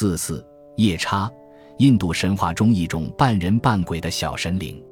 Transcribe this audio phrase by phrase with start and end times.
[0.00, 0.42] 四四
[0.76, 1.30] 夜叉，
[1.76, 4.82] 印度神话中一种半人半鬼的小神灵。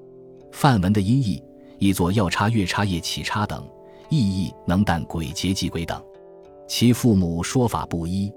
[0.53, 1.43] 梵文的音译
[1.79, 3.67] 译作药叉、月叉、夜起叉等，
[4.11, 5.99] 意义能啖鬼节祭鬼等。
[6.69, 8.31] 其父母说法不一，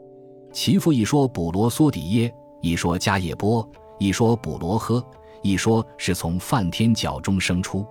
[0.54, 3.70] 其父一说补罗梭底耶，一说迦叶波，
[4.00, 5.04] 一说补罗诃，
[5.42, 7.86] 一说是从梵天脚中生出；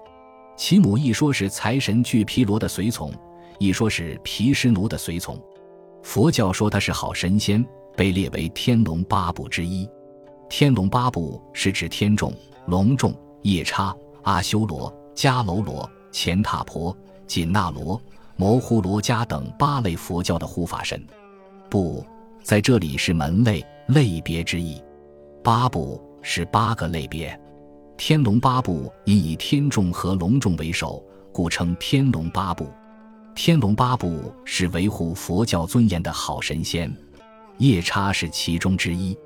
[0.56, 3.12] 其母一说是财神巨毗罗的随从，
[3.58, 5.38] 一说是毗湿奴的随从。
[6.02, 7.64] 佛教说他是好神仙，
[7.96, 9.88] 被列为天龙八部之一。
[10.48, 12.32] 天龙八部是指天众、
[12.66, 18.00] 龙众、夜叉、阿修罗、迦楼罗、乾闼婆、紧那罗、
[18.36, 21.00] 摩呼罗伽等八类佛教的护法神。
[21.68, 22.04] 部
[22.42, 24.82] 在这里是门类、类别之意。
[25.44, 27.38] 八部是八个类别。
[27.96, 32.66] 天龙八部因以天众和龙众为首，故称天龙八部。
[33.42, 36.94] 天龙八部是维护佛教尊严的好神仙，
[37.56, 39.16] 夜叉是其中之一。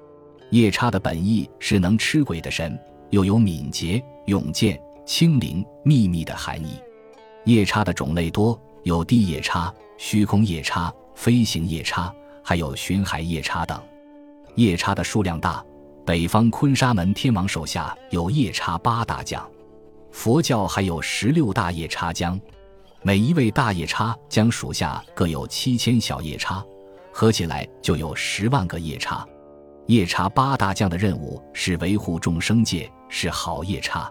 [0.51, 2.79] 夜叉的本意是能吃鬼的神，
[3.11, 6.79] 又有敏捷、勇健、轻灵、秘密的含义。
[7.45, 13.83] 夜叉的种类多，有地夜叉、虚空夜叉、飞行夜叉，还有巡海夜叉等。
[14.55, 15.61] 夜叉的数量大，
[16.06, 19.45] 北方坤沙门天王手下有夜叉八大将，
[20.12, 22.41] 佛教还有十六大夜叉将。
[23.06, 26.64] 每一位大夜叉将属下各有七千小夜叉，
[27.12, 29.28] 合起来就有十万个夜叉。
[29.88, 34.10] 夜叉八大将的任务是维护众生界，是好夜叉。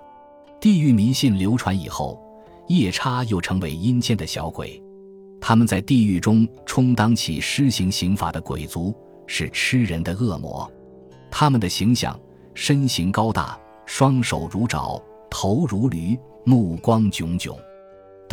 [0.61, 2.21] 地狱迷信流传以后，
[2.67, 4.80] 夜叉又成为阴间的小鬼，
[5.41, 8.94] 他们在地狱中充当起施行刑法的鬼族，
[9.25, 10.71] 是吃人的恶魔。
[11.31, 12.17] 他们的形象
[12.53, 17.58] 身形高大，双手如爪，头如驴，目光炯炯。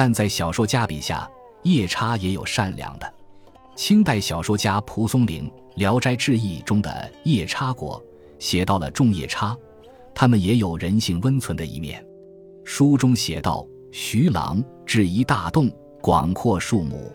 [0.00, 1.30] 但在小说家笔下，
[1.62, 3.14] 夜叉也有善良的。
[3.76, 8.02] 清代小说家蒲松龄《聊斋志异》中的夜叉国
[8.38, 9.54] 写到了众夜叉，
[10.14, 12.02] 他们也有人性温存的一面。
[12.64, 13.62] 书中写道
[13.92, 17.12] ：“徐郎至一大洞，广阔数亩，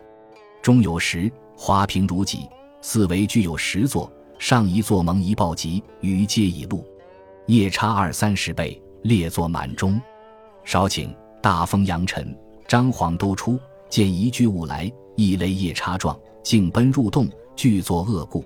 [0.61, 2.47] 中有石，花瓶如脊，
[2.81, 4.07] 四围具有十座，
[4.37, 6.85] 上一座蒙一抱吉，余皆已露。
[7.47, 9.99] 夜叉二三十倍，列坐满中。
[10.63, 11.09] 少顷，
[11.41, 12.31] 大风扬尘。”
[12.67, 13.59] 张皇都出，
[13.89, 18.43] 见一巨物来，一雷夜叉状，径奔入洞，具作恶故。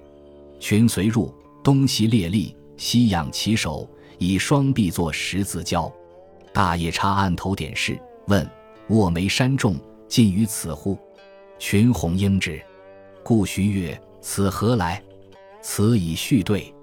[0.59, 3.87] 群随入，东西列立，西仰其手，
[4.17, 5.91] 以双臂作十字交。
[6.51, 7.97] 大夜叉按头点视，
[8.27, 8.47] 问
[8.89, 10.97] ：“卧眉山众，尽于此乎？”
[11.57, 12.61] 群鸿应之。
[13.23, 15.01] 故徐曰：“此何来？”
[15.61, 16.73] 此以续对。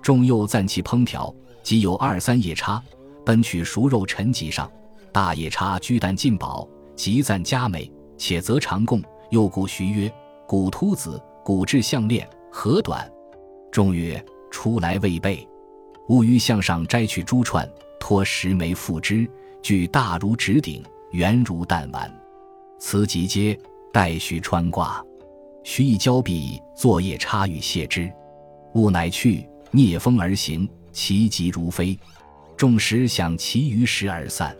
[0.00, 2.82] 众又赞其烹调，即有二三夜叉
[3.26, 4.70] 奔取熟肉陈集上。
[5.12, 6.66] 大夜叉居啖进饱。
[6.98, 9.00] 极赞佳美，且则长贡。
[9.30, 10.12] 又故徐曰
[10.48, 13.08] ：“古秃子，古制项链何短？”
[13.70, 15.46] 众曰：“初来未备。”
[16.08, 17.70] 吾于项上摘去珠串，
[18.00, 19.30] 托十枚付之，
[19.62, 20.82] 具大如指鼎，
[21.12, 22.12] 圆如弹丸。
[22.80, 23.56] 此即皆
[23.92, 25.00] 待徐穿挂。
[25.62, 28.10] 徐以交臂作夜叉与谢之。
[28.74, 31.96] 吾乃去，逆风而行，其疾如飞。
[32.56, 34.56] 众时想其余时而散。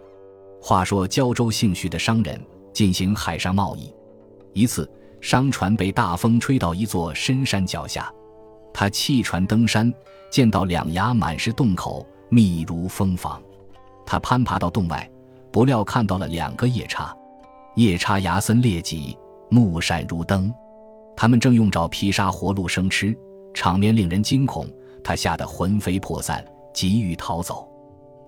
[0.68, 2.38] 话说胶州姓徐的商人
[2.74, 3.90] 进行海上贸易，
[4.52, 4.86] 一次
[5.18, 8.12] 商船被大风吹到一座深山脚下，
[8.70, 9.90] 他弃船登山，
[10.30, 13.42] 见到两崖满是洞口，密如蜂房。
[14.04, 15.10] 他攀爬到洞外，
[15.50, 17.16] 不料看到了两个夜叉，
[17.74, 19.16] 夜叉牙森裂脊，
[19.48, 20.52] 目闪如灯，
[21.16, 23.16] 他们正用爪劈杀活鹿生吃，
[23.54, 24.68] 场面令人惊恐。
[25.02, 27.66] 他吓得魂飞魄散，急欲逃走，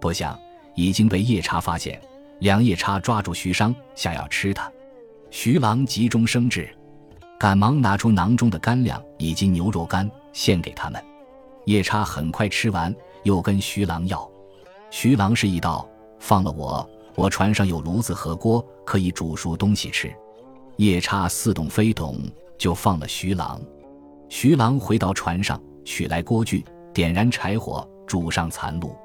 [0.01, 0.41] 不想
[0.75, 2.01] 已经被夜叉发现。
[2.41, 4.71] 两夜叉抓住徐商，想要吃他。
[5.31, 6.69] 徐郎急中生智，
[7.39, 11.03] 赶忙拿出囊中的干粮以及牛肉干献给他们。
[11.67, 14.29] 夜叉很快吃完，又跟徐郎要。
[14.91, 20.13] 徐郎示意道：“放了我，我船上有炉子和锅，可以煮熟东西吃。”
[20.77, 22.19] 夜叉似懂非懂，
[22.57, 23.61] 就放了徐郎。
[24.31, 26.65] 徐郎回到船上，取来锅具，
[26.95, 28.97] 点燃柴火，煮上残鹿。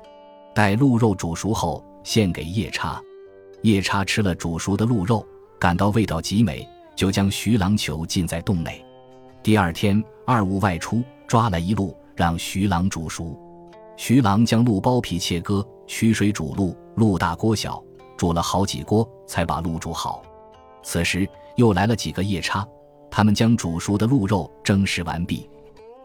[0.56, 3.02] 待鹿肉煮熟后，献给夜叉。
[3.62, 5.26] 夜叉吃了煮熟的鹿肉，
[5.60, 8.84] 感到味道极美，就将徐郎囚禁在洞内。
[9.42, 13.40] 第二天二五外出，抓来一鹿，让徐郎煮熟。
[13.98, 17.82] 徐郎将鹿剥皮切割，取水煮鹿，鹿大锅小，
[18.18, 20.22] 煮了好几锅才把鹿煮好。
[20.84, 22.68] 此时又来了几个夜叉，
[23.10, 25.50] 他们将煮熟的鹿肉蒸食完毕。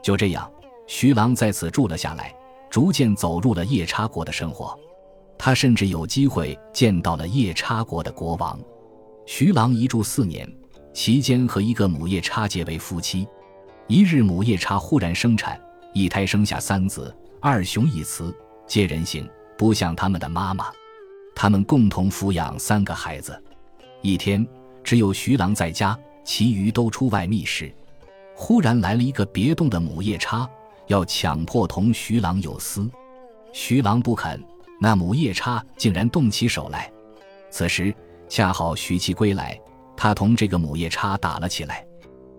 [0.02, 0.50] 就这样，
[0.86, 2.34] 徐郎在此住了下来，
[2.70, 4.78] 逐渐走入了夜叉国的生活。
[5.42, 8.60] 他甚至有机会见到了夜叉国的国王。
[9.24, 10.46] 徐郎一住四年，
[10.92, 13.26] 期间和一个母夜叉结为夫妻。
[13.86, 15.58] 一日，母夜叉忽然生产，
[15.94, 18.34] 一胎生下三子，二雄一雌，
[18.66, 19.26] 皆人形，
[19.56, 20.66] 不像他们的妈妈。
[21.34, 23.42] 他们共同抚养三个孩子。
[24.02, 24.46] 一天，
[24.84, 27.72] 只有徐郎在家，其余都出外觅食。
[28.34, 30.46] 忽然来了一个别动的母夜叉，
[30.88, 32.86] 要强迫同徐郎有私。
[33.54, 34.38] 徐郎不肯，
[34.80, 36.90] 那母夜叉竟然动起手来。
[37.50, 37.94] 此时
[38.28, 39.60] 恰好徐妻归来，
[39.96, 41.86] 他同这个母夜叉打了起来。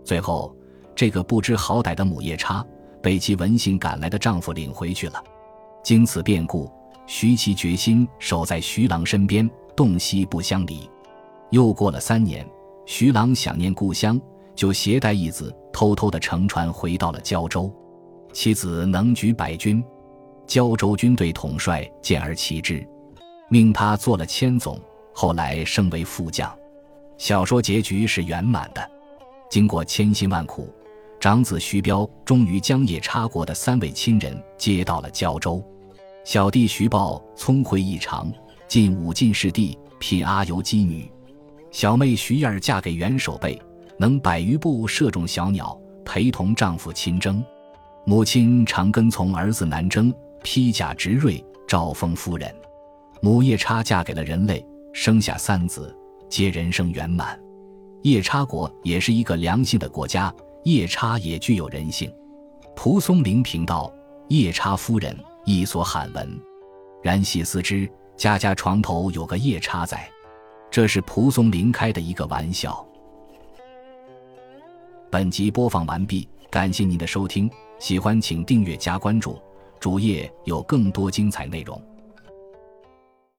[0.04, 0.54] 最后，
[0.96, 2.66] 这个不知好歹的母夜叉
[3.02, 5.24] 被其闻信赶来的丈夫领回去了。
[5.84, 6.72] 经此变故，
[7.06, 10.90] 徐妻决心守在徐郎身边，洞悉不相离。
[11.52, 12.48] 又过了三年，
[12.86, 14.20] 徐郎想念故乡，
[14.56, 17.72] 就携带义子偷偷的乘船回到了胶州。
[18.34, 19.84] 妻子能举百军，
[20.52, 22.86] 胶州军队统帅见而奇之，
[23.48, 24.78] 命他做了千总，
[25.14, 26.54] 后来升为副将。
[27.18, 28.92] 小说结局是圆满的。
[29.50, 30.70] 经过千辛万苦，
[31.22, 35.64] 长子徐彪终于将夜叉国的三位亲人接到了胶州。
[36.26, 38.30] 小弟徐豹聪慧异常，
[38.68, 41.10] 进武进士第，聘阿尤姬女。
[41.72, 43.58] 小妹徐燕嫁给袁守备，
[43.98, 47.42] 能百余步射中小鸟，陪同丈夫亲征。
[48.06, 52.54] 母亲常跟从儿子南征，披甲执锐，招封夫人。
[53.22, 55.96] 母夜叉嫁给了人类，生下三子，
[56.30, 57.40] 皆人生圆满。
[58.02, 60.34] 夜叉国也是一个良性的国家，
[60.64, 62.12] 夜叉也具有人性。
[62.76, 63.94] 蒲松龄评道
[64.30, 65.16] ：“夜叉夫人，
[65.46, 66.40] 一所罕闻。
[67.04, 67.88] 然细思之，
[68.18, 70.10] 家家床头有个夜叉在。”
[70.72, 72.84] 这是蒲松龄开的一个玩笑。
[75.12, 79.38] 本集播放完毕，感谢您的收听，喜欢请订阅加关注，
[79.82, 81.91] 主页有更多精彩内容。